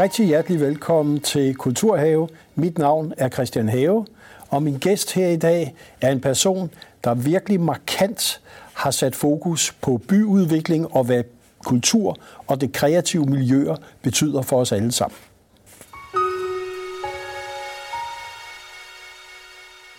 [0.00, 2.28] rigtig hjertelig velkommen til Kulturhave.
[2.54, 4.06] Mit navn er Christian Have,
[4.48, 6.70] og min gæst her i dag er en person,
[7.04, 8.40] der virkelig markant
[8.74, 11.24] har sat fokus på byudvikling og hvad
[11.64, 12.16] kultur
[12.46, 15.16] og det kreative miljøer betyder for os alle sammen.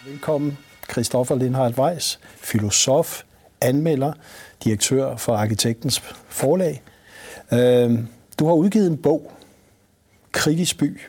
[0.06, 0.58] Velkommen,
[0.92, 3.22] Christoffer Lindhardt Weiss, filosof,
[3.62, 4.14] anmelder,
[4.64, 6.82] direktør for Arkitektens Forlag.
[7.54, 8.08] Øhm,
[8.40, 9.32] du har udgivet en bog,
[10.32, 11.00] Kritisk by,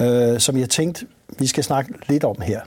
[0.00, 1.06] øh, som jeg tænkte,
[1.38, 2.60] vi skal snakke lidt om her.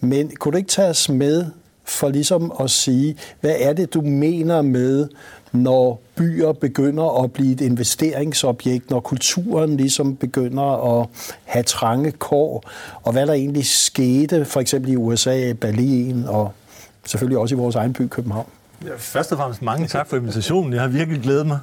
[0.00, 1.46] Men kunne du ikke tage os med
[1.84, 5.08] for ligesom at sige, hvad er det, du mener med,
[5.52, 11.08] når byer begynder at blive et investeringsobjekt, når kulturen ligesom begynder at
[11.44, 12.70] have trange kår,
[13.02, 16.52] og hvad der egentlig skete, for eksempel i USA, Berlin og
[17.06, 18.46] selvfølgelig også i vores egen by, København.
[18.84, 20.72] Ja, først og fremmest mange tak for invitationen.
[20.72, 21.58] Jeg har virkelig glædet mig.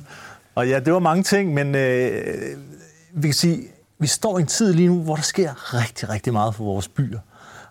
[0.55, 2.11] Og ja, det var mange ting, men øh,
[3.14, 3.67] vi kan sige,
[4.00, 6.88] vi står i en tid lige nu, hvor der sker rigtig, rigtig meget for vores
[6.88, 7.19] byer.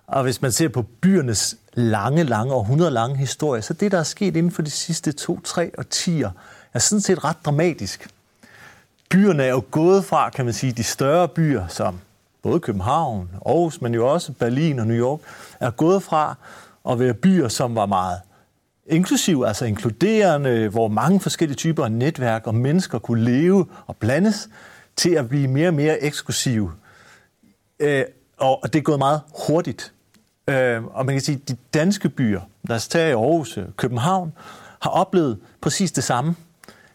[0.06, 3.98] Og hvis man ser på byernes lange, lange og 100 lange historie, så det, der
[3.98, 6.30] er sket inden for de sidste to-tre årtier,
[6.74, 8.08] er sådan set ret dramatisk.
[9.10, 12.00] Byerne er jo gået fra, kan man sige, de større byer, som
[12.42, 15.20] både København, Aarhus, men jo også Berlin og New York,
[15.60, 16.34] er gået fra
[16.90, 18.20] at være byer, som var meget
[18.86, 24.48] inklusiv, altså inkluderende, hvor mange forskellige typer af netværk og mennesker kunne leve og blandes,
[24.96, 26.72] til at blive mere og mere eksklusive.
[27.80, 28.04] Øh,
[28.36, 29.92] og det er gået meget hurtigt.
[30.48, 34.32] Øh, og man kan sige, at de danske byer, der os i Aarhus, øh, København,
[34.80, 36.36] har oplevet præcis det samme.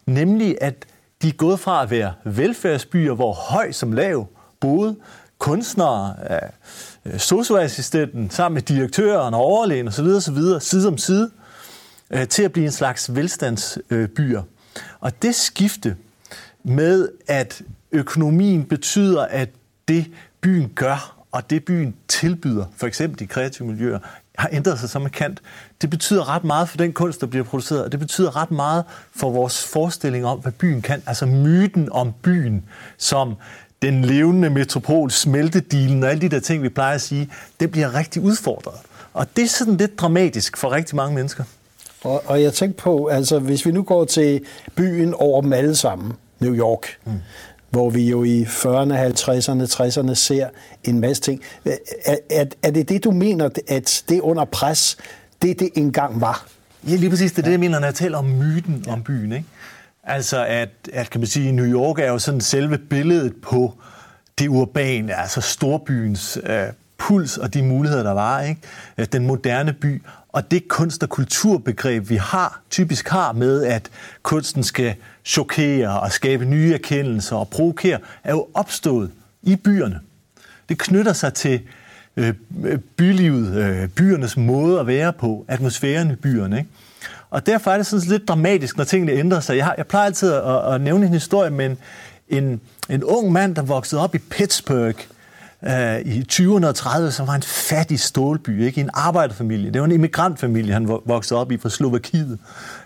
[0.06, 0.86] Nemlig, at
[1.22, 4.28] de er gået fra at være velfærdsbyer, hvor høj som lav
[4.60, 4.96] boede
[5.38, 10.60] kunstnere, øh, øh, socioassistenten sammen med direktøren og overlægen osv., osv.
[10.60, 11.32] side om side,
[12.12, 14.42] øh, til at blive en slags velstandsbyer.
[15.00, 15.96] Og det skifte
[16.64, 17.62] med, at
[17.98, 19.50] økonomien betyder, at
[19.88, 20.06] det
[20.42, 24.00] byen gør, og det byen tilbyder, for eksempel de kreative miljøer,
[24.38, 25.42] har ændret sig så markant.
[25.82, 28.84] Det betyder ret meget for den kunst, der bliver produceret, og det betyder ret meget
[29.16, 31.04] for vores forestilling om, hvad byen kan.
[31.06, 32.66] Altså myten om byen
[32.98, 33.36] som
[33.82, 37.94] den levende metropol, smeltedilen og alle de der ting, vi plejer at sige, det bliver
[37.94, 38.80] rigtig udfordret.
[39.14, 41.44] Og det er sådan lidt dramatisk for rigtig mange mennesker.
[42.04, 44.42] Og, og jeg tænker på, altså hvis vi nu går til
[44.76, 47.12] byen over dem alle sammen, New York, mm.
[47.70, 50.50] Hvor vi jo i 40'erne, 50'erne, 60'erne ser
[50.84, 51.42] en masse ting.
[51.66, 54.98] Er, er, er det det, du mener, at det under pres,
[55.42, 56.48] det det engang var?
[56.88, 57.32] Ja, lige præcis.
[57.32, 58.94] Det er det, jeg mener, når jeg taler om myten ja.
[58.94, 59.32] om byen.
[59.32, 59.46] Ikke?
[60.04, 63.74] Altså, at, at kan man sige, New York er jo sådan selve billedet på
[64.40, 66.68] det urbane, altså storbyens øh,
[66.98, 68.42] puls og de muligheder, der var.
[68.42, 68.62] Ikke?
[68.98, 70.02] Øh, den moderne by.
[70.30, 73.90] Og det kunst- og kulturbegreb, vi har, typisk har med, at
[74.24, 79.12] kunsten skal chokere og skabe nye erkendelser og provokere, er jo opstået
[79.44, 80.00] i byerne.
[80.70, 81.62] Det knytter sig til
[82.18, 82.34] øh,
[82.66, 86.58] øh bylivet, øh, byernes måde at være på, atmosfæren i byerne.
[86.58, 86.70] Ikke?
[87.30, 89.58] Og derfor er det sådan lidt dramatisk, når tingene ændrer sig.
[89.58, 91.78] Jeg, har, jeg plejer altid at, at nævne en historie med en,
[92.30, 95.08] en, en ung mand, der voksede op i Pittsburgh
[95.68, 98.82] øh, i 20'erne og 30'erne, som var en fattig stålby, ikke?
[98.82, 99.72] en arbejderfamilie.
[99.72, 102.40] Det var en immigrantfamilie, han voksede op i fra Slovakiet.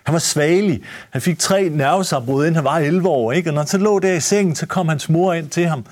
[0.03, 0.81] Han var svagelig.
[1.09, 3.31] Han fik tre nervesambrud, inden han var 11 år.
[3.31, 3.49] Ikke?
[3.49, 5.85] Og når han så lå der i sengen, så kom hans mor ind til ham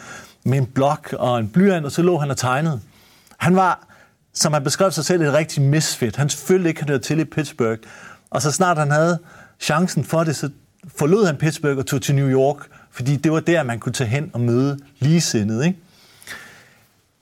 [0.43, 2.79] med en blok og en blyant, og så lå han og tegnede.
[3.37, 3.87] Han var,
[4.33, 6.15] som han beskrev sig selv, et rigtig misfit.
[6.15, 7.79] Han følte ikke, han hørte til i Pittsburgh.
[8.29, 9.19] Og så snart han havde
[9.59, 10.49] chancen for det, så
[10.97, 12.57] forlod han Pittsburgh og tog til New York,
[12.91, 15.67] fordi det var der, man kunne tage hen og møde ligesindede.
[15.67, 15.79] Ikke?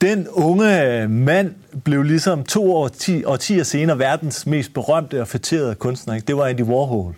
[0.00, 1.54] Den unge mand
[1.84, 6.14] blev ligesom to år, ti, årtier senere verdens mest berømte og fætterede kunstner.
[6.14, 6.26] Ikke?
[6.26, 7.16] Det var Andy Warhol.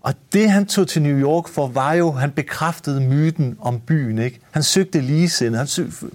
[0.00, 4.18] Og det, han tog til New York for, var jo, han bekræftede myten om byen.
[4.18, 4.40] Ikke?
[4.50, 5.66] Han søgte ligesinde, han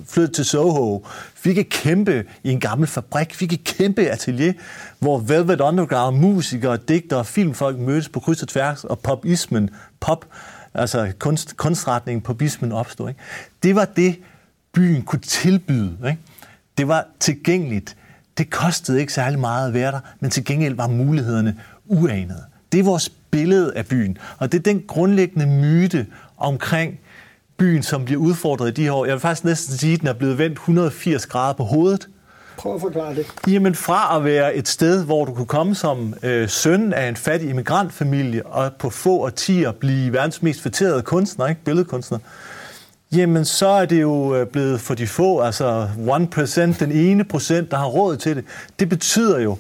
[0.08, 1.06] flyttede til Soho,
[1.36, 4.54] fik et kæmpe i en gammel fabrik, fik et kæmpe atelier,
[5.00, 10.26] hvor Velvet Underground, musikere, digtere og filmfolk mødtes på kryds og tværs, og popismen, pop,
[10.74, 13.10] altså kunst, kunstretningen, popismen opstod.
[13.10, 13.22] Ikke?
[13.64, 14.16] Det var det,
[14.74, 15.98] byen kunne tilbyde.
[16.06, 16.20] Ikke?
[16.78, 17.98] Det var tilgængeligt.
[18.38, 22.44] Det kostede ikke særlig meget at være der, men til gengæld var mulighederne uanede.
[22.72, 27.00] Det er vores billede af byen, og det er den grundlæggende myte omkring
[27.58, 29.06] byen, som bliver udfordret i de her år.
[29.06, 32.08] Jeg vil faktisk næsten sige, at den er blevet vendt 180 grader på hovedet.
[32.58, 33.26] Prøv at forklare det.
[33.48, 37.16] Jamen fra at være et sted, hvor du kunne komme som øh, søn af en
[37.16, 41.62] fattig immigrantfamilie, og på få årtier blive verdens mest fætterede kunstner, ikke?
[41.66, 42.18] billedkunstner,
[43.16, 47.72] jamen så er det jo øh, blevet for de få, altså 1%, den ene procent,
[47.72, 48.46] der har råd til det.
[48.80, 49.58] Det betyder jo,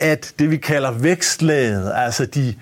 [0.00, 2.54] at det vi kalder vækstlaget, altså de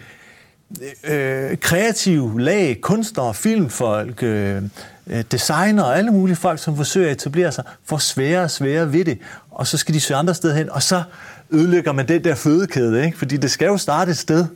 [1.05, 4.63] øh, kreative lag, kunstnere, filmfolk, øh,
[5.07, 8.93] øh designer og alle mulige folk, som forsøger at etablere sig, får sværere og sværere
[8.93, 9.19] ved det.
[9.51, 11.03] Og så skal de søge andre steder hen, og så
[11.51, 13.19] ødelægger man den der fødekæde, ikke?
[13.19, 14.47] fordi det skal jo starte et sted.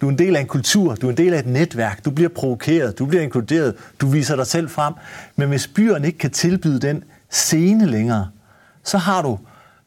[0.00, 2.10] Du er en del af en kultur, du er en del af et netværk, du
[2.10, 4.94] bliver provokeret, du bliver inkluderet, du viser dig selv frem.
[5.36, 8.28] Men hvis byerne ikke kan tilbyde den scene længere,
[8.84, 9.38] så har du,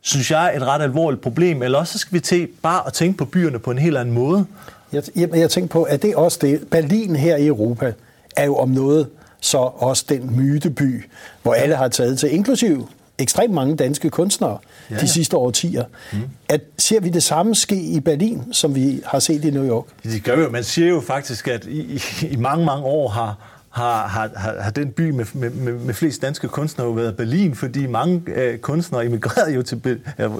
[0.01, 1.63] synes jeg, et ret alvorligt problem.
[1.63, 4.45] Eller også skal vi til bare at tænke på byerne på en helt anden måde.
[4.93, 7.93] Jeg, jeg, jeg tænker på, at det også det, Berlin her i Europa
[8.37, 9.09] er jo om noget
[9.39, 11.09] så også den myteby,
[11.41, 12.89] hvor alle har taget til, inklusiv
[13.23, 14.57] ekstremt mange danske kunstnere
[14.89, 15.01] ja, ja.
[15.01, 15.85] de sidste årtier.
[16.13, 16.19] Mm.
[16.49, 19.85] At, ser vi det samme ske i Berlin, som vi har set i New York?
[20.03, 20.49] Det gør jo.
[20.49, 23.37] Man siger jo faktisk, at i, i, i mange, mange år har,
[23.73, 27.87] har, har, har den by med, med, med, flest danske kunstnere jo været Berlin, fordi
[27.87, 30.31] mange øh, kunstnere emigrerede jo, til, øh,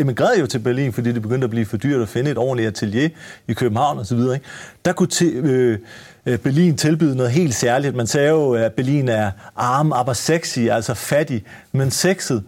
[0.00, 2.68] emigrerede jo til Berlin, fordi det begyndte at blive for dyrt at finde et ordentligt
[2.68, 3.08] atelier
[3.48, 4.18] i København osv.
[4.84, 5.78] Der kunne til, øh,
[6.28, 7.96] Øh, Berlin tilbyde noget helt særligt.
[7.96, 12.42] Man sagde jo, at Berlin er arm, aber sexy, altså fattig, men sexet.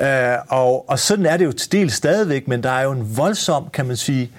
[0.00, 3.16] Øh, og, og sådan er det jo til del stadigvæk, men der er jo en
[3.16, 4.30] voldsom, kan man sige,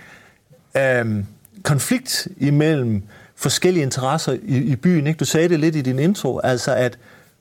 [0.78, 1.24] øh,
[1.64, 3.04] konflikt imellem
[3.36, 5.08] forskellige interesser i, i byen.
[5.08, 5.18] Ikke?
[5.18, 6.98] Du sagde det lidt i din intro, altså at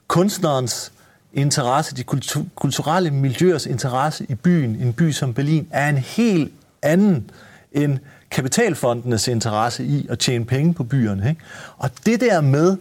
[0.09, 0.93] kunstnerens
[1.33, 6.53] interesse, de kultu- kulturelle miljøers interesse i byen, en by som Berlin, er en helt
[6.83, 7.31] anden
[7.73, 7.99] end
[8.31, 11.29] kapitalfondenes interesse i at tjene penge på byerne.
[11.29, 11.41] Ikke?
[11.79, 12.77] Og det der med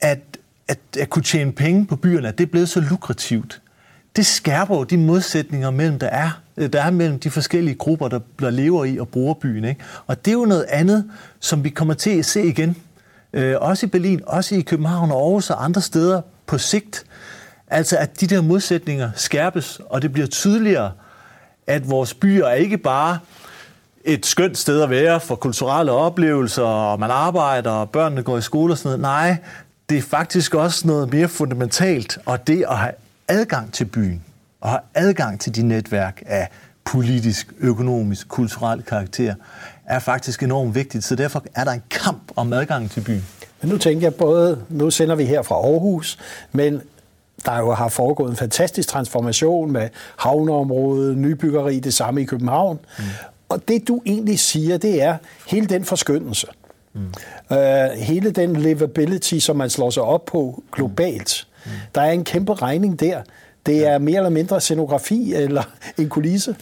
[0.00, 0.20] at,
[0.68, 3.60] at, at kunne tjene penge på byerne, det er blevet så lukrativt,
[4.16, 8.08] det skærper jo de modsætninger, mellem der er, øh, der er mellem de forskellige grupper,
[8.08, 9.64] der, der lever i og bruger byen.
[9.64, 9.80] Ikke?
[10.06, 11.10] Og det er jo noget andet,
[11.40, 12.76] som vi kommer til at se igen.
[13.32, 17.04] Øh, også i Berlin, også i København og Aarhus og andre steder på sigt.
[17.68, 20.92] Altså at de der modsætninger skærpes, og det bliver tydeligere,
[21.66, 23.18] at vores byer er ikke bare
[24.08, 28.42] et skønt sted at være for kulturelle oplevelser, og man arbejder, og børnene går i
[28.42, 29.00] skole og sådan noget.
[29.00, 29.36] Nej,
[29.88, 32.92] det er faktisk også noget mere fundamentalt, og det at have
[33.28, 34.24] adgang til byen,
[34.60, 36.48] og have adgang til de netværk af
[36.84, 39.34] politisk, økonomisk, kulturel karakter,
[39.86, 41.04] er faktisk enormt vigtigt.
[41.04, 43.26] Så derfor er der en kamp om adgang til byen.
[43.60, 46.18] Men nu tænker jeg både, nu sender vi her fra Aarhus,
[46.52, 46.82] men
[47.44, 52.78] der jo har foregået en fantastisk transformation med havneområdet, nybyggeri, det samme i København.
[52.98, 53.04] Mm.
[53.48, 55.16] Og det du egentlig siger, det er
[55.46, 56.46] hele den forskyndelse.
[56.92, 57.12] Mm.
[57.50, 57.58] Uh,
[57.96, 61.46] hele den livability, som man slår sig op på globalt.
[61.64, 61.70] Mm.
[61.94, 63.22] Der er en kæmpe regning der.
[63.66, 65.62] Det er mere eller mindre scenografi eller
[65.98, 66.56] en kulisse.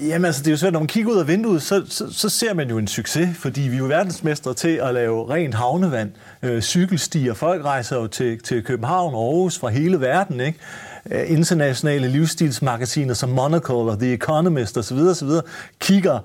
[0.00, 2.28] Jamen altså, det er jo svært, når man kigger ud af vinduet, så, så, så
[2.28, 6.10] ser man jo en succes, fordi vi er jo verdensmestre til at lave rent havnevand,
[6.42, 7.34] øh, cykelstier.
[7.34, 10.58] Folk rejser jo til, til København og Aarhus fra hele verden, ikke?
[11.10, 14.96] Øh, internationale livsstilsmagasiner som Monocle og The Economist osv.
[14.96, 15.28] osv.
[15.80, 16.18] kigger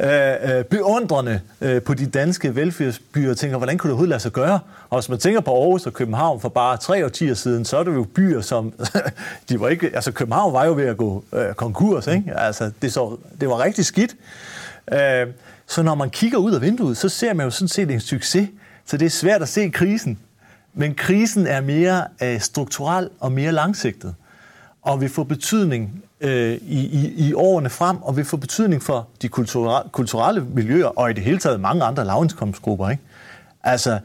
[0.00, 4.20] øh, øh, beundrende øh, på de danske velfærdsbyer og tænker, hvordan kunne det overhovedet lade
[4.20, 4.60] sig gøre?
[4.90, 7.84] Og hvis man tænker på Aarhus og København for bare tre årtier siden, så er
[7.84, 8.72] det jo byer, som...
[9.48, 12.32] de var ikke, altså København var jo ved at gå øh, konkurs, ikke?
[12.36, 14.16] Altså, det, så, det var rigtig skidt.
[14.92, 15.26] Øh,
[15.66, 18.48] så når man kigger ud af vinduet, så ser man jo sådan set en succes.
[18.86, 20.18] Så det er svært at se krisen.
[20.74, 24.14] Men krisen er mere øh, strukturel og mere langsigtet
[24.82, 29.08] og vil få betydning øh, i, i, i årene frem, og vil få betydning for
[29.22, 32.90] de kulturelle, kulturelle miljøer, og i det hele taget mange andre lavindkomstgrupper.
[32.90, 33.02] Ikke?
[33.62, 33.98] Altså,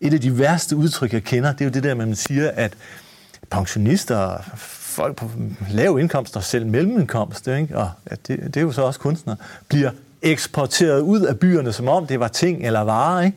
[0.00, 2.74] et af de værste udtryk, jeg kender, det er jo det der, man siger, at
[3.50, 5.30] pensionister, folk på
[5.70, 7.78] lav indkomst og selv mellemindkomst, ikke?
[7.78, 9.36] og ja, det, det er jo så også kunstnere,
[9.68, 9.90] bliver
[10.22, 13.22] eksporteret ud af byerne, som om det var ting eller varer.
[13.22, 13.36] Ikke?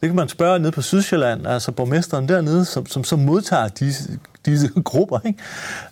[0.00, 4.18] Det kan man spørge ned på Sydsjælland, altså borgmesteren dernede, som, som så modtager disse,
[4.46, 5.18] disse grupper.
[5.26, 5.38] Ikke?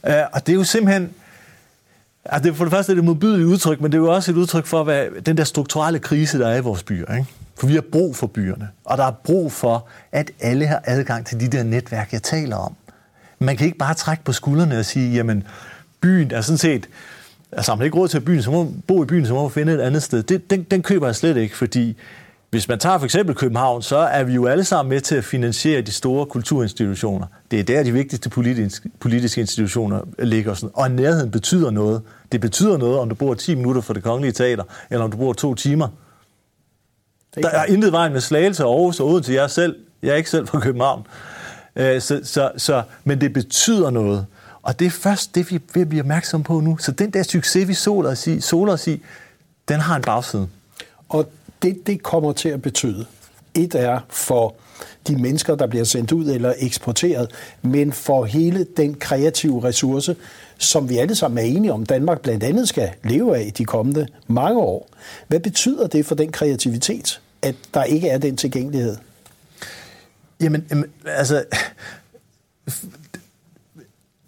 [0.06, 1.10] Øh, og det er jo simpelthen...
[2.24, 4.30] Altså det, for det første er det et modbydeligt udtryk, men det er jo også
[4.30, 7.14] et udtryk for hvad, den der strukturelle krise, der er i vores byer.
[7.14, 7.26] Ikke?
[7.60, 11.26] For vi har brug for byerne, og der er brug for, at alle har adgang
[11.26, 12.74] til de der netværk, jeg taler om.
[13.38, 15.44] Man kan ikke bare trække på skuldrene og sige, jamen,
[16.00, 16.88] byen er sådan set...
[17.52, 19.50] Altså, man ikke råd til byen, så må man bo i byen, så må man
[19.50, 20.22] finde et andet sted.
[20.22, 21.96] Det, den, den køber jeg slet ikke, fordi
[22.50, 25.24] hvis man tager for eksempel København, så er vi jo alle sammen med til at
[25.24, 27.26] finansiere de store kulturinstitutioner.
[27.50, 28.30] Det er der, de vigtigste
[29.00, 30.54] politiske, institutioner ligger.
[30.54, 30.70] Sådan.
[30.74, 32.02] Og nærheden betyder noget.
[32.32, 35.16] Det betyder noget, om du bor 10 minutter fra det kongelige teater, eller om du
[35.16, 35.88] bor to timer.
[37.34, 39.32] Der er intet vejen med Slagelse og Aarhus og Odense.
[39.32, 41.06] Jeg er, selv, jeg er ikke selv fra København.
[41.76, 44.26] Øh, så, så, så, men det betyder noget.
[44.62, 46.76] Og det er først det, vi vil blive opmærksom på nu.
[46.78, 49.02] Så den der succes, vi soler os i, soler os i
[49.68, 50.48] den har en bagside.
[51.08, 51.30] Og
[51.62, 53.06] det, det kommer til at betyde,
[53.54, 54.54] et er for
[55.08, 57.30] de mennesker, der bliver sendt ud eller eksporteret,
[57.62, 60.16] men for hele den kreative ressource,
[60.58, 64.06] som vi alle sammen er enige om, Danmark blandt andet skal leve af de kommende
[64.26, 64.88] mange år.
[65.28, 67.20] Hvad betyder det for den kreativitet?
[67.42, 68.96] at der ikke er den tilgængelighed?
[70.40, 71.44] Jamen, jamen altså,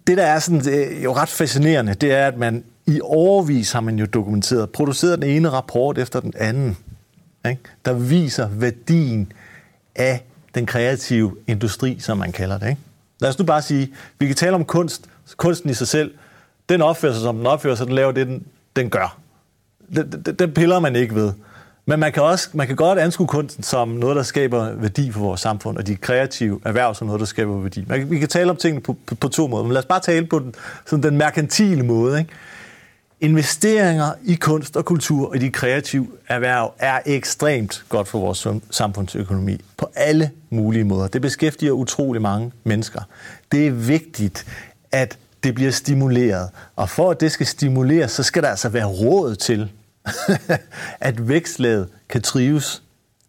[0.07, 3.71] det der er sådan, det er jo ret fascinerende, det er, at man i overvis
[3.71, 6.77] har man jo dokumenteret, produceret den ene rapport efter den anden,
[7.49, 7.61] ikke?
[7.85, 9.31] der viser værdien
[9.95, 10.23] af
[10.55, 12.69] den kreative industri, som man kalder det.
[12.69, 12.81] Ikke?
[13.19, 15.05] Lad os nu bare sige, vi kan tale om kunst,
[15.37, 16.13] kunsten i sig selv,
[16.69, 18.43] den opfører sig, som den opfører sig, den laver det, den,
[18.75, 19.17] den gør.
[19.95, 21.33] Den, den, den piller man ikke ved.
[21.85, 25.19] Men man kan, også, man kan godt anskue kunsten som noget, der skaber værdi for
[25.19, 27.85] vores samfund, og de kreative erhverv som noget, der skaber værdi.
[27.87, 29.99] Man, vi kan tale om tingene på, på, på to måder, men lad os bare
[29.99, 32.19] tale på den, sådan den merkantile måde.
[32.19, 32.31] Ikke?
[33.21, 39.61] Investeringer i kunst og kultur og de kreative erhverv er ekstremt godt for vores samfundsøkonomi
[39.77, 41.07] på alle mulige måder.
[41.07, 43.01] Det beskæftiger utrolig mange mennesker.
[43.51, 44.45] Det er vigtigt,
[44.91, 46.49] at det bliver stimuleret.
[46.75, 49.71] Og for at det skal stimuleres, så skal der altså være råd til,
[50.99, 52.83] at vækstlaget kan trives.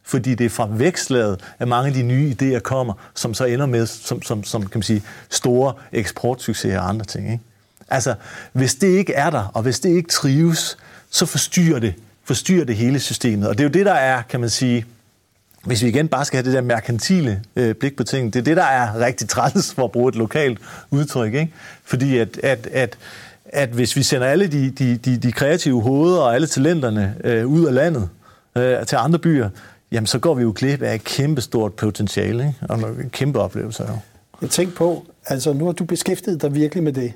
[0.07, 3.67] Fordi det er fra vækstlaget, at mange af de nye idéer kommer, som så ender
[3.67, 7.33] med som, som, som kan man sige, store eksportsucceser og andre ting.
[7.33, 7.45] Ikke?
[7.88, 8.14] Altså,
[8.53, 10.76] hvis det ikke er der, og hvis det ikke trives,
[11.11, 13.49] så forstyrrer det, forstyrrer det hele systemet.
[13.49, 14.85] Og det er jo det, der er, kan man sige,
[15.64, 18.45] hvis vi igen bare skal have det der merkantile øh, blik på tingene, det er
[18.45, 20.59] det, der er rigtig træls for at bruge et lokalt
[20.91, 21.35] udtryk.
[21.35, 21.53] Ikke?
[21.85, 22.99] Fordi at, at, at,
[23.45, 27.47] at hvis vi sender alle de, de, de, de kreative hoveder og alle talenterne øh,
[27.47, 28.09] ud af landet
[28.57, 29.49] øh, til andre byer,
[29.93, 32.73] jamen så går vi jo glip af et kæmpestort potentiale ikke?
[32.73, 33.83] og en kæmpe oplevelse.
[33.83, 33.99] Jo.
[34.43, 37.12] Jeg tænker på, altså nu har du beskæftiget dig virkelig med det.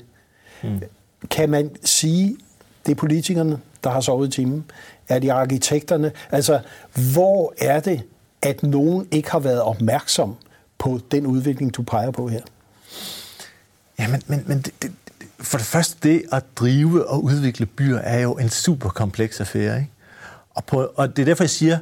[0.63, 0.83] Mm.
[1.31, 2.37] Kan man sige,
[2.87, 4.65] det er politikerne, der har sovet i timen?
[5.09, 6.13] Er det arkitekterne?
[6.31, 6.61] Altså,
[7.13, 8.03] hvor er det,
[8.43, 10.37] at nogen ikke har været opmærksom
[10.79, 12.41] på den udvikling, du peger på her?
[13.99, 14.93] Ja, men, men, men det, det,
[15.41, 19.79] for det første, det at drive og udvikle byer er jo en super kompleks affære.
[19.79, 19.91] Ikke?
[20.51, 21.79] Og, på, og det er derfor, jeg siger,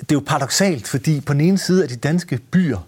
[0.00, 2.78] det er jo paradoxalt, fordi på den ene side er de danske byer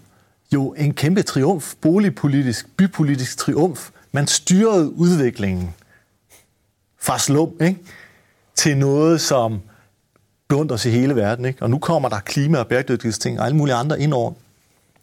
[0.53, 3.89] jo en kæmpe triumf, boligpolitisk, bypolitisk triumf.
[4.15, 5.73] Man styrede udviklingen
[7.01, 7.79] fra slum ikke?
[8.55, 9.61] til noget, som
[10.47, 11.45] beundres i hele verden.
[11.45, 11.61] Ikke?
[11.61, 14.33] Og nu kommer der klima- og bæredygtighedsting og alle mulige andre ind over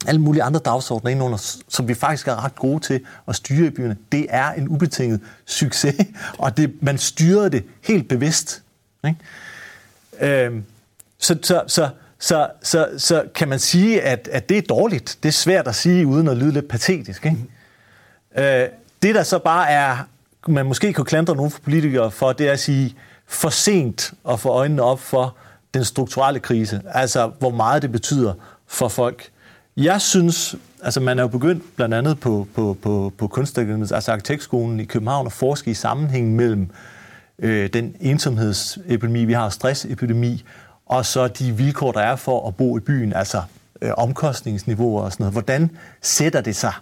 [0.06, 3.66] alle mulige andre dagsordner ind under, som vi faktisk er ret gode til at styre
[3.66, 3.96] i byerne.
[4.12, 5.94] Det er en ubetinget succes,
[6.38, 8.62] og det, man styrede det helt bevidst.
[9.06, 10.44] Ikke?
[10.44, 10.64] Øhm,
[11.18, 11.88] så, så, så,
[12.18, 15.18] så, så, så kan man sige, at, at det er dårligt.
[15.22, 17.26] Det er svært at sige, uden at lyde lidt patetisk.
[17.26, 17.36] Ikke?
[18.36, 18.42] Mm.
[18.42, 18.68] Øh,
[19.02, 19.96] det, der så bare er,
[20.48, 24.48] man måske kunne klandre nogle politikere for, det er at sige, for sent at få
[24.48, 25.36] øjnene op for
[25.74, 26.82] den strukturelle krise.
[26.86, 28.34] Altså, hvor meget det betyder
[28.66, 29.28] for folk.
[29.76, 34.12] Jeg synes, altså man er jo begyndt blandt andet på, på, på, på kunstakademiet, altså
[34.12, 36.70] arkitektskolen i København, at forske i sammenhængen mellem
[37.38, 40.44] øh, den ensomhedsepidemi, vi har, stressepidemi,
[40.86, 43.42] og så de vilkår, der er for at bo i byen, altså
[43.82, 45.34] øh, omkostningsniveauer og sådan noget.
[45.34, 45.70] Hvordan
[46.02, 46.72] sætter det sig?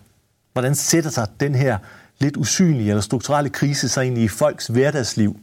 [0.52, 1.78] Hvordan sætter sig den her
[2.20, 5.40] lidt usynlige eller strukturelle krise sig ind i folks hverdagsliv?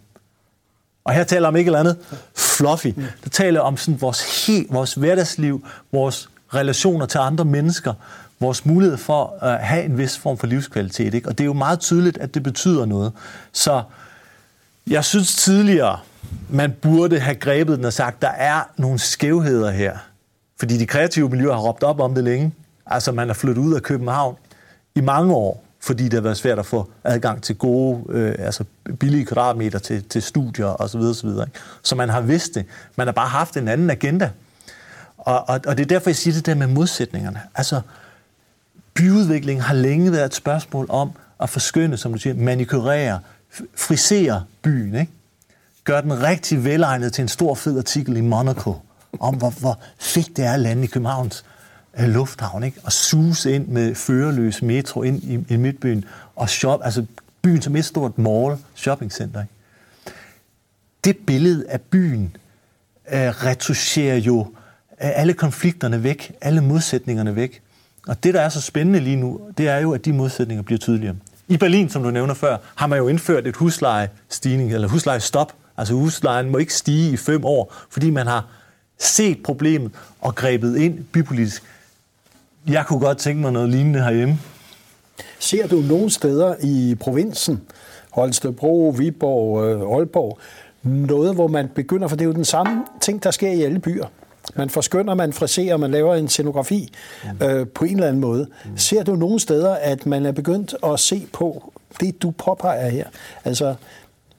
[1.03, 1.97] Og her taler om ikke eller andet
[2.35, 2.87] fluffy.
[3.23, 7.93] Der taler om sådan vores, he, vores hverdagsliv, vores relationer til andre mennesker,
[8.39, 11.13] vores mulighed for at have en vis form for livskvalitet.
[11.13, 11.29] Ikke?
[11.29, 13.11] Og det er jo meget tydeligt, at det betyder noget.
[13.51, 13.83] Så
[14.87, 15.99] jeg synes tidligere,
[16.49, 19.97] man burde have grebet den og sagt, der er nogle skævheder her.
[20.59, 22.53] Fordi de kreative miljøer har råbt op om det længe.
[22.85, 24.35] Altså man er flyttet ud af København
[24.95, 28.63] i mange år, fordi det har været svært at få adgang til gode, øh, altså
[28.99, 30.99] billige kvadratmeter til, til studier osv.
[30.99, 31.27] osv.
[31.27, 31.51] Ikke?
[31.83, 32.65] Så man har vidst det.
[32.95, 34.29] Man har bare haft en anden agenda.
[35.17, 37.41] Og, og, og det er derfor, jeg siger det der med modsætningerne.
[37.55, 37.81] Altså,
[38.93, 43.19] byudvikling har længe været et spørgsmål om at forskynde, som du siger, manikurere,
[43.75, 45.11] frisere byen, ikke?
[45.83, 48.75] Gør den rigtig velegnet til en stor fed artikel i Monaco,
[49.19, 51.45] om hvor, hvor fedt det er at lande i Københavns
[51.97, 52.79] lufthavn, ikke?
[52.83, 57.05] Og suse ind med førerløs metro ind i, i midtbyen, og shop, altså
[57.41, 59.53] byen som et stort mall, shoppingcenter, ikke?
[61.03, 62.35] Det billede af byen
[63.11, 67.61] øh, retuscherer jo øh, alle konflikterne væk, alle modsætningerne væk.
[68.07, 70.79] Og det, der er så spændende lige nu, det er jo, at de modsætninger bliver
[70.79, 71.15] tydeligere.
[71.47, 75.53] I Berlin, som du nævner før, har man jo indført et huslejestigning, eller huslejestop.
[75.77, 78.45] Altså huslejen må ikke stige i fem år, fordi man har
[78.99, 81.63] set problemet og grebet ind bypolitisk.
[82.67, 84.39] Jeg kunne godt tænke mig noget lignende herhjemme.
[85.39, 87.61] Ser du nogle steder i provinsen,
[88.11, 90.39] Holstebro, Viborg, øh, Aalborg,
[90.83, 93.79] noget, hvor man begynder, for det er jo den samme ting, der sker i alle
[93.79, 94.05] byer.
[94.55, 96.93] Man forskynder, man friserer, man laver en scenografi
[97.23, 97.47] mm.
[97.47, 98.47] øh, på en eller anden måde.
[98.65, 98.77] Mm.
[98.77, 103.05] Ser du nogle steder, at man er begyndt at se på det, du påpeger her?
[103.45, 103.75] Altså,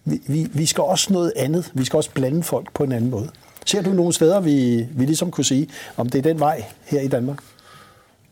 [0.05, 1.71] vi, vi, vi skal også noget andet.
[1.75, 3.31] Vi skal også blande folk på en anden måde.
[3.67, 7.01] Ser du nogle steder, vi, vi ligesom kunne sige, om det er den vej her
[7.01, 7.39] i Danmark?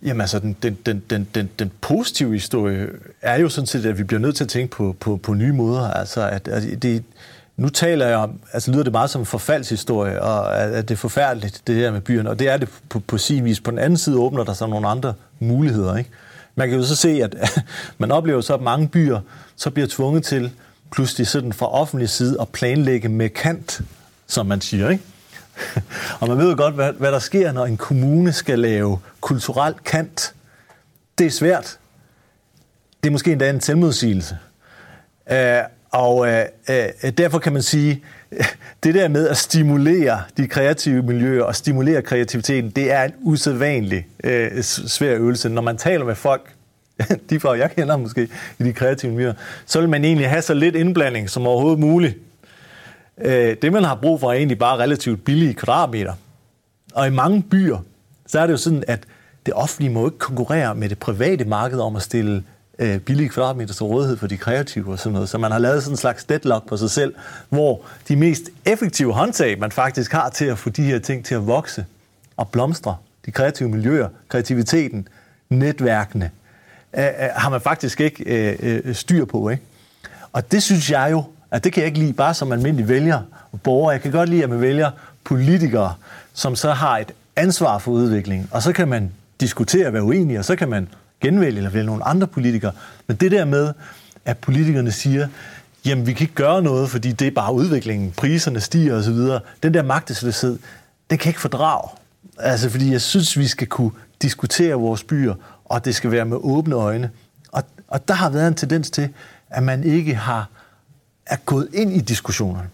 [0.02, 2.86] Jamen altså, den, den, den, den, den, den positive historie
[3.22, 5.52] er jo sådan set, at vi bliver nødt til at tænke på, på, på nye
[5.52, 5.90] måder.
[5.90, 7.04] Altså, at, at det,
[7.56, 10.98] nu taler jeg om, altså lyder det meget som en forfaldshistorie, og at det er
[10.98, 13.60] forfærdeligt, det her med byerne, og det er det på, på sin vis.
[13.60, 16.10] På den anden side åbner der sig nogle andre muligheder, ikke?
[16.54, 17.36] Man kan jo så se, at
[17.98, 19.20] man oplever så, at mange byer
[19.56, 20.50] så bliver tvunget til
[20.92, 23.80] pludselig sådan fra offentlig side at planlægge med kant,
[24.26, 25.04] som man siger, ikke?
[26.20, 29.74] Og man ved jo godt, hvad, hvad der sker, når en kommune skal lave kulturel
[29.84, 30.34] kant.
[31.18, 31.78] Det er svært.
[33.02, 34.38] Det er måske endda en selvmodsigelse.
[35.30, 35.36] Uh,
[35.90, 36.26] og uh,
[36.68, 38.04] uh, derfor kan man sige,
[38.82, 44.06] det der med at stimulere de kreative miljøer og stimulere kreativiteten, det er en usædvanlig
[44.24, 45.48] uh, svær øvelse.
[45.48, 46.52] Når man taler med folk,
[47.30, 49.34] de folk, jeg kender måske i de kreative miljøer,
[49.66, 52.16] så vil man egentlig have så lidt indblanding som overhovedet muligt.
[53.20, 56.12] Øh, det, man har brug for, er egentlig bare relativt billige kvadratmeter.
[56.94, 57.78] Og i mange byer,
[58.26, 59.00] så er det jo sådan, at
[59.46, 62.44] det offentlige må ikke konkurrere med det private marked om at stille
[62.78, 65.28] øh, billige kvadratmeter til rådighed for de kreative og sådan noget.
[65.28, 67.14] Så man har lavet sådan en slags deadlock på sig selv,
[67.48, 71.34] hvor de mest effektive håndtag, man faktisk har til at få de her ting til
[71.34, 71.84] at vokse
[72.36, 72.96] og blomstre,
[73.26, 75.08] de kreative miljøer, kreativiteten,
[75.48, 76.30] netværkene,
[76.96, 79.48] øh, øh har man faktisk ikke øh, øh, styr på.
[79.48, 79.62] Ikke?
[80.32, 83.20] Og det synes jeg jo, at det kan jeg ikke lide bare som almindelig vælger
[83.52, 83.92] og borger.
[83.92, 84.90] Jeg kan godt lide, at man vælger
[85.24, 85.94] politikere,
[86.34, 88.48] som så har et ansvar for udviklingen.
[88.50, 90.88] Og så kan man diskutere, være uenig, og så kan man
[91.20, 92.72] genvælge eller vælge nogle andre politikere.
[93.06, 93.72] Men det der med,
[94.24, 95.28] at politikerne siger,
[95.84, 99.74] jamen vi kan ikke gøre noget, fordi det er bare udviklingen, priserne stiger osv., den
[99.74, 100.58] der magtesløshed,
[101.10, 101.88] det kan jeg ikke fordrage.
[102.38, 103.90] Altså, fordi jeg synes, vi skal kunne
[104.22, 107.10] diskutere vores byer, og det skal være med åbne øjne.
[107.52, 109.08] Og, og der har været en tendens til,
[109.50, 110.48] at man ikke har
[111.26, 112.68] er gået ind i diskussionerne.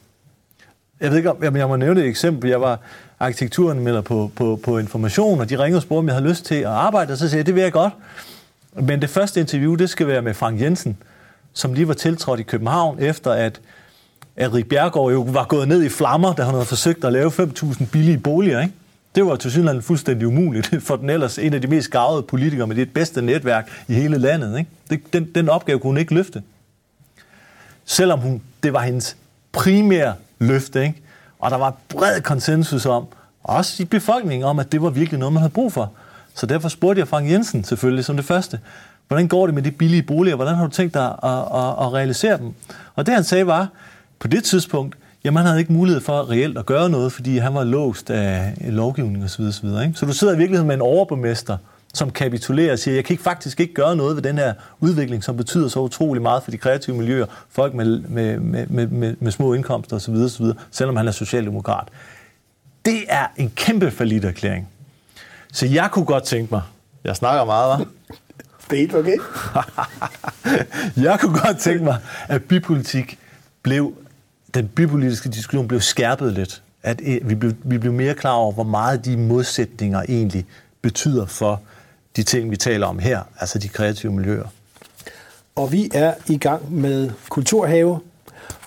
[1.00, 2.50] Jeg ved ikke, om jeg må nævne et eksempel.
[2.50, 2.78] Jeg var
[3.20, 6.54] arkitekturanmelder på, på, på Information, og de ringede og spurgte, om jeg havde lyst til
[6.54, 7.92] at arbejde, og så sagde jeg, det vil jeg godt.
[8.74, 10.96] Men det første interview, det skal være med Frank Jensen,
[11.52, 13.60] som lige var tiltrådt i København, efter at
[14.36, 17.86] Erik Bjergård jo var gået ned i flammer, da han havde forsøgt at lave 5.000
[17.92, 18.60] billige boliger.
[18.60, 18.74] Ikke?
[19.14, 22.66] Det var til synligheden fuldstændig umuligt for den ellers en af de mest gavede politikere
[22.66, 24.58] med det bedste netværk i hele landet.
[24.58, 24.70] Ikke?
[24.90, 26.42] Det, den, den opgave kunne hun ikke løfte
[27.84, 29.16] selvom hun, det var hendes
[29.52, 30.82] primære løfte.
[30.82, 31.02] Ikke?
[31.38, 33.06] Og der var bred konsensus om,
[33.44, 35.92] også i befolkningen, om, at det var virkelig noget, man havde brug for.
[36.34, 38.60] Så derfor spurgte jeg Frank Jensen selvfølgelig som det første,
[39.08, 40.36] hvordan går det med de billige boliger?
[40.36, 42.52] Hvordan har du tænkt dig at, at, at realisere dem?
[42.94, 43.68] Og det han sagde var,
[44.18, 47.54] på det tidspunkt, jamen han havde ikke mulighed for reelt at gøre noget, fordi han
[47.54, 49.42] var låst af lovgivning osv.
[49.42, 49.66] osv.
[49.66, 49.92] Ikke?
[49.94, 51.56] Så du sidder i virkeligheden med en overborgmester,
[51.92, 55.24] som kapitulerer og siger, jeg kan ikke, faktisk ikke gøre noget ved den her udvikling,
[55.24, 59.32] som betyder så utrolig meget for de kreative miljøer, folk med, med, med, med, med
[59.32, 61.88] små indkomster osv., osv., selvom han er socialdemokrat.
[62.84, 64.68] Det er en kæmpe forlidt erklæring.
[65.52, 66.62] Så jeg kunne godt tænke mig,
[67.04, 67.84] jeg snakker meget, hva'?
[68.70, 69.16] Det er helt okay.
[71.08, 73.18] jeg kunne godt tænke mig, at bypolitik
[73.62, 73.94] blev,
[74.54, 76.62] den bypolitiske diskussion blev skærpet lidt.
[76.82, 80.46] At eh, vi blev, vi blev mere klar over, hvor meget de modsætninger egentlig
[80.82, 81.60] betyder for
[82.16, 84.46] de ting, vi taler om her, altså de kreative miljøer.
[85.56, 88.00] Og vi er i gang med Kulturhave,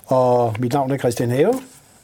[0.05, 1.53] og mit navn er Christian Have,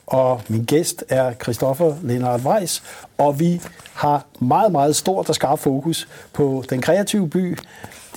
[0.07, 2.83] og min gæst er Christoffer Lennart Weiss,
[3.17, 3.61] og vi
[3.93, 7.57] har meget, meget stort og skarpt fokus på den kreative by,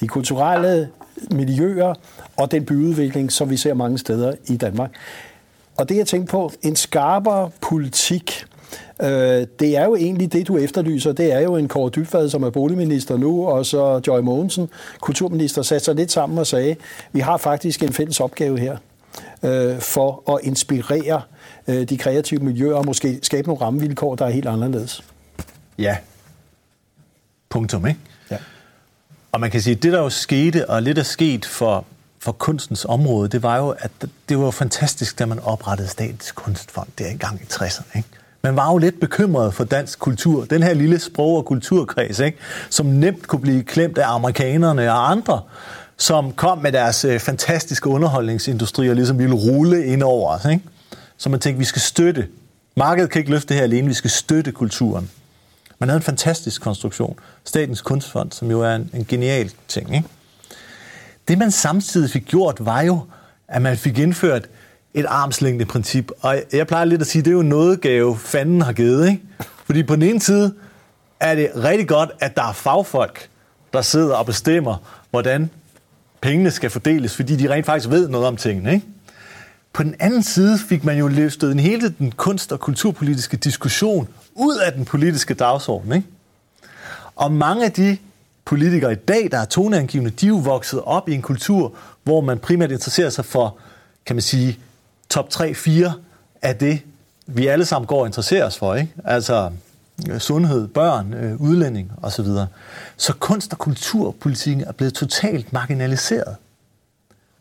[0.00, 0.88] de kulturelle
[1.30, 1.94] miljøer
[2.37, 4.90] og den byudvikling, som vi ser mange steder i Danmark.
[5.76, 8.46] Og det jeg tænker på, en skarpere politik,
[9.02, 11.12] Øh, det er jo egentlig det, du efterlyser.
[11.12, 14.68] Det er jo en Kåre Dybfad, som er boligminister nu, og så Joy Mogensen,
[15.00, 16.76] kulturminister, satte sig lidt sammen og sagde,
[17.12, 18.76] vi har faktisk en fælles opgave her
[19.42, 21.22] øh, for at inspirere
[21.68, 25.04] øh, de kreative miljøer og måske skabe nogle rammevilkår, der er helt anderledes.
[25.78, 25.96] Ja.
[27.48, 28.00] Punktum, ikke?
[28.30, 28.37] Ja.
[29.33, 31.85] Og man kan sige, at det der jo skete, og lidt er sket for,
[32.18, 33.90] for kunstens område, det var jo, at
[34.28, 37.96] det var fantastisk, da man oprettede Statens Kunstfond der engang i 60'erne.
[37.96, 38.09] Ikke?
[38.44, 40.44] Man var jo lidt bekymret for dansk kultur.
[40.44, 42.38] Den her lille sprog- og kulturkreds, ikke?
[42.70, 45.40] som nemt kunne blive klemt af amerikanerne og andre,
[45.96, 50.44] som kom med deres øh, fantastiske underholdningsindustri og ligesom ville rulle ind over os.
[50.44, 50.62] Ikke?
[51.16, 52.28] Så man tænkte, vi skal støtte.
[52.76, 55.11] Markedet kan ikke løfte det her alene, vi skal støtte kulturen.
[55.78, 57.18] Man havde en fantastisk konstruktion.
[57.44, 59.94] Statens Kunstfond, som jo er en, en genial ting.
[59.94, 60.09] Ikke?
[61.28, 63.00] Det man samtidig fik gjort, var jo,
[63.48, 64.48] at man fik indført
[64.94, 66.11] et armslængde princip.
[66.20, 69.09] Og jeg plejer lidt at sige, at det er jo noget gave, fanden har givet.
[69.09, 69.22] Ikke?
[69.64, 70.54] Fordi på den ene side
[71.20, 73.28] er det rigtig godt, at der er fagfolk,
[73.72, 74.76] der sidder og bestemmer,
[75.11, 75.50] hvordan
[76.20, 78.74] pengene skal fordeles, fordi de rent faktisk ved noget om tingene.
[78.74, 78.87] Ikke?
[79.72, 84.09] På den anden side fik man jo løftet en hele den kunst- og kulturpolitiske diskussion
[84.35, 85.92] ud af den politiske dagsorden.
[85.92, 86.09] Ikke?
[87.16, 87.96] Og mange af de
[88.44, 92.20] politikere i dag, der er toneangivende, de er jo vokset op i en kultur, hvor
[92.20, 93.57] man primært interesserer sig for,
[94.07, 94.59] kan man sige,
[95.14, 95.92] top 3-4
[96.42, 96.81] af det,
[97.27, 98.74] vi alle sammen går og interesserer os for.
[98.74, 98.92] Ikke?
[99.05, 99.50] Altså
[100.11, 102.27] øh, sundhed, børn, øh, udlænding osv.
[102.96, 106.37] Så kunst- og kulturpolitikken er blevet totalt marginaliseret.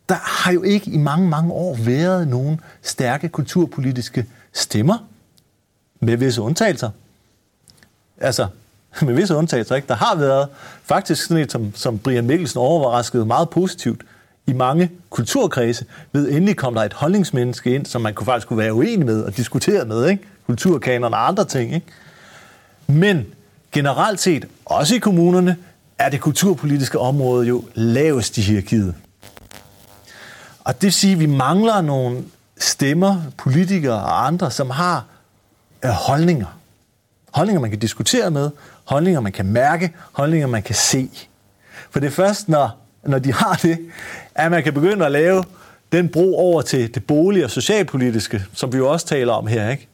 [0.10, 4.98] Der har jo ikke i mange, mange år været nogen stærke kulturpolitiske stemmer,
[6.00, 6.90] med visse undtagelser.
[8.18, 8.48] Altså,
[9.02, 9.88] med visse undtagelser, ikke?
[9.88, 10.48] Der har været
[10.84, 14.02] faktisk sådan et, som, som Brian Mikkelsen overraskede meget positivt
[14.48, 18.58] i mange kulturkredse, ved endelig kom der et holdningsmenneske ind, som man kunne faktisk kunne
[18.58, 20.24] være uenig med og diskutere med, ikke?
[20.48, 21.74] kulturkanoner og andre ting.
[21.74, 21.88] Ikke?
[22.88, 23.26] Men
[23.72, 25.58] generelt set, også i kommunerne,
[26.00, 28.96] er det kulturpolitiske område jo lavest i hierarkiet.
[30.60, 32.24] Og det vil sige, at vi mangler nogle
[32.58, 35.06] stemmer, politikere og andre, som har
[35.86, 36.60] øh, holdninger.
[37.34, 38.50] Holdninger, man kan diskutere med,
[38.84, 41.10] holdninger, man kan mærke, holdninger, man kan se.
[41.92, 43.78] For det er først, når, når de har det,
[44.36, 45.44] at man kan begynde at lave
[45.92, 49.70] den bro over til det bolig- og socialpolitiske, som vi jo også taler om her,
[49.70, 49.88] ikke?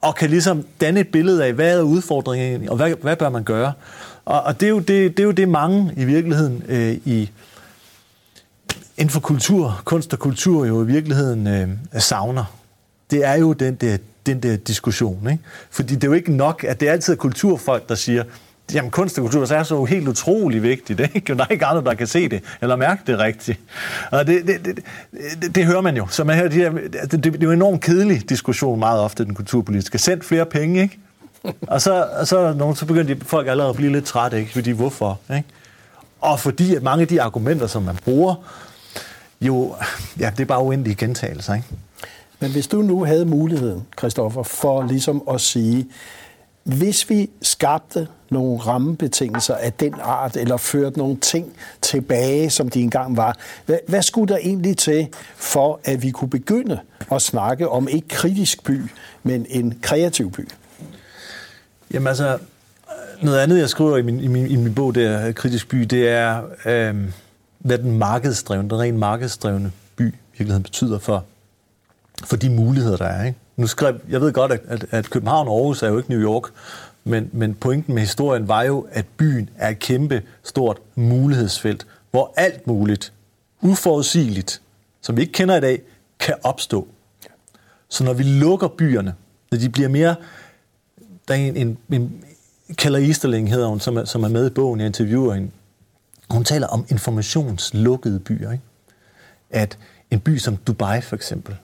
[0.00, 3.44] og kan ligesom danne et billede af, hvad er udfordringen, og hvad, hvad bør man
[3.44, 3.72] gøre.
[4.24, 7.30] Og, og det, er jo det, det er jo det, mange i virkeligheden øh, i
[8.96, 12.44] inden for kultur, kunst og kultur jo i virkeligheden øh, savner.
[13.10, 15.30] Det er jo den der, den der diskussion.
[15.30, 15.42] Ikke?
[15.70, 18.24] Fordi det er jo ikke nok, at det er altid kulturfolk, der siger,
[18.74, 21.00] jamen kunst og kultur er så helt utrolig vigtigt.
[21.00, 21.34] Ikke?
[21.34, 23.60] Der er ikke andre, der kan se det, eller mærke det rigtigt.
[24.10, 24.78] Og det, det, det,
[25.42, 26.06] det, det hører man jo.
[26.06, 29.00] Så man hører de her, det, det, det er jo en enormt kedelig diskussion meget
[29.00, 29.98] ofte, den kulturpolitiske.
[29.98, 30.98] Send flere penge, ikke?
[31.66, 34.52] Og så, og så, nogen, så begynder de, folk allerede at blive lidt trætte, ikke?
[34.52, 35.20] Fordi hvorfor?
[35.30, 35.48] Ikke?
[36.20, 38.34] Og fordi at mange af de argumenter, som man bruger,
[39.40, 39.74] jo,
[40.20, 41.66] ja, det er bare uendelige gentagelser, ikke?
[42.40, 45.86] Men hvis du nu havde muligheden, Christoffer, for ligesom at sige,
[46.68, 51.52] hvis vi skabte nogle rammebetingelser af den art, eller førte nogle ting
[51.82, 56.30] tilbage, som de engang var, hvad, hvad skulle der egentlig til, for at vi kunne
[56.30, 56.80] begynde
[57.12, 58.82] at snakke om ikke kritisk by,
[59.22, 60.48] men en kreativ by?
[61.92, 62.38] Jamen altså,
[63.22, 66.08] noget andet, jeg skriver i min, i min, i min bog, der Kritisk by, det
[66.08, 66.96] er, øh,
[67.58, 71.24] hvad den markedsdrevne, den rent markedsdrevne by i virkeligheden betyder for,
[72.24, 73.24] for de muligheder, der er.
[73.24, 73.38] Ikke?
[73.58, 76.42] Nu skrev, jeg ved godt, at, at København og Aarhus er jo ikke New York,
[77.04, 82.32] men, men pointen med historien var jo, at byen er et kæmpe stort mulighedsfelt, hvor
[82.36, 83.12] alt muligt,
[83.60, 84.62] uforudsigeligt,
[85.00, 85.82] som vi ikke kender i dag,
[86.18, 86.88] kan opstå.
[87.88, 89.14] Så når vi lukker byerne,
[89.50, 90.14] når de bliver mere...
[91.28, 92.24] Der er en, en, en
[92.74, 95.50] Keller Easterling hedder hun, som er, som er med i bogen, jeg interviewer hende.
[96.30, 98.52] Hun taler om informationslukkede byer.
[98.52, 98.64] Ikke?
[99.50, 99.78] At
[100.10, 101.56] en by som Dubai for eksempel,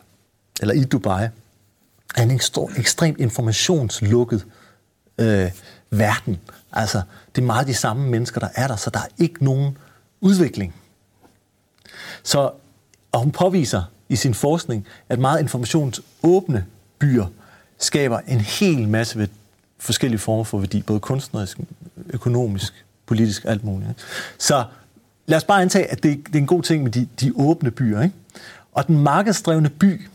[0.61, 1.29] eller i Dubai,
[2.17, 2.41] er en
[2.77, 4.47] ekstremt informationslukket
[5.19, 5.51] øh,
[5.91, 6.41] verden.
[6.73, 7.03] Altså,
[7.35, 9.79] det er meget de samme mennesker, der er der, så der er ikke nogen
[10.21, 10.75] udvikling.
[12.23, 12.51] Så,
[13.13, 16.67] og hun påviser i sin forskning, at meget informationsåbne
[16.99, 17.27] byer
[17.79, 19.29] skaber en hel masse ved
[19.79, 21.59] forskellige former for værdi, både kunstnerisk,
[22.11, 23.91] økonomisk, politisk, alt muligt.
[24.39, 24.65] Så
[25.27, 27.71] lad os bare antage, at det, det er en god ting med de, de åbne
[27.71, 28.03] byer.
[28.03, 28.15] Ikke?
[28.73, 30.09] Og den markedsdrevne by,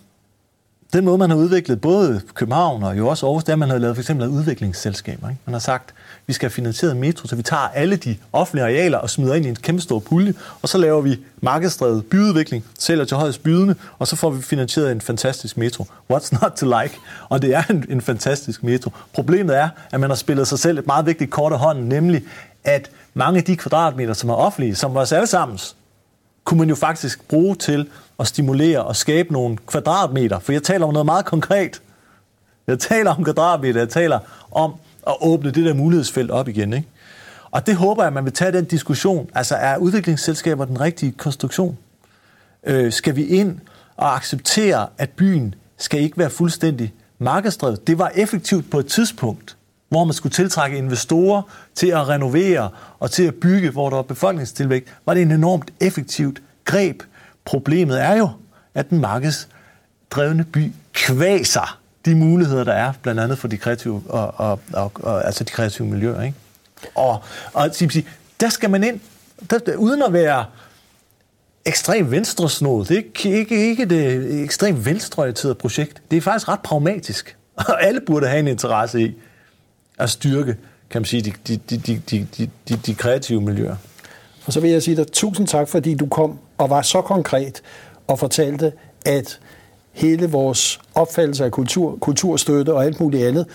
[0.93, 3.69] den måde, man har udviklet både København og jo også Aarhus, det er, at man
[3.69, 5.29] har lavet for eksempel udviklingsselskaber.
[5.29, 5.41] Ikke?
[5.45, 5.93] Man har sagt,
[6.27, 9.45] vi skal have finansieret metro, så vi tager alle de offentlige arealer og smider ind
[9.45, 13.75] i en kæmpe stor pulje, og så laver vi markedsdrevet byudvikling, sælger til højst bydende,
[13.99, 15.85] og så får vi finansieret en fantastisk metro.
[16.13, 16.97] What's not to like?
[17.29, 18.91] Og det er en, en fantastisk metro.
[19.13, 22.23] Problemet er, at man har spillet sig selv et meget vigtigt kort af hånden, nemlig
[22.63, 25.75] at mange af de kvadratmeter, som er offentlige, som vores allesammens,
[26.43, 27.87] kunne man jo faktisk bruge til
[28.19, 30.39] at stimulere og skabe nogle kvadratmeter.
[30.39, 31.81] For jeg taler om noget meget konkret.
[32.67, 34.19] Jeg taler om kvadratmeter, jeg taler
[34.51, 34.73] om
[35.07, 36.73] at åbne det der mulighedsfelt op igen.
[36.73, 36.87] Ikke?
[37.51, 39.29] Og det håber jeg, at man vil tage den diskussion.
[39.35, 41.77] Altså, er udviklingsselskaber den rigtige konstruktion?
[42.63, 43.59] Øh, skal vi ind
[43.97, 47.87] og acceptere, at byen skal ikke være fuldstændig markedsdrevet?
[47.87, 49.57] Det var effektivt på et tidspunkt,
[49.89, 51.41] hvor man skulle tiltrække investorer
[51.75, 55.73] til at renovere og til at bygge, hvor der var befolkningstilvægt, var det en enormt
[55.79, 57.03] effektivt greb.
[57.49, 58.29] Problemet er jo,
[58.73, 64.33] at den markedsdrevne by kvæser de muligheder, der er, blandt andet for de kreative, og,
[64.37, 66.21] og, og, og, altså de kreative miljøer.
[66.21, 66.37] Ikke?
[66.95, 67.69] Og, og
[68.39, 68.99] der skal man ind,
[69.49, 70.45] der, der, uden at være
[71.65, 72.85] ekstrem venstresnod.
[72.85, 76.01] Det er ikke, ikke, ikke det ekstremt venstreorienterede projekt.
[76.11, 77.37] Det er faktisk ret pragmatisk.
[77.55, 79.13] Og alle burde have en interesse i
[79.97, 80.55] at styrke,
[80.89, 83.75] kan man sige, de, de, de, de, de, de, de kreative miljøer.
[84.45, 87.61] Og så vil jeg sige dig tusind tak, fordi du kom og var så konkret
[88.07, 88.71] og fortalte
[89.05, 89.39] at
[89.91, 93.45] hele vores opfattelse af kultur, kulturstøtte og alt muligt andet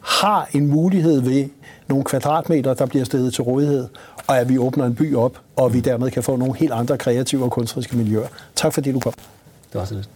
[0.00, 1.48] har en mulighed ved
[1.88, 3.88] nogle kvadratmeter, der bliver stedet til rådighed,
[4.26, 6.98] og at vi åbner en by op, og vi dermed kan få nogle helt andre
[6.98, 8.28] kreative og kunstneriske miljøer.
[8.54, 9.12] Tak fordi du kom.
[9.72, 10.08] Det var så lidt.